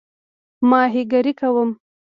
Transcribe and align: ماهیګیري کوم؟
ماهیګیري 0.69 1.33
کوم؟ 1.39 1.69